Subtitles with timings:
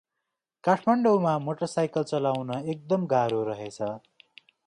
[0.63, 3.77] काठ्माडाैंमा motorcycle चलाउन एकदम गाह्रो रहेछ।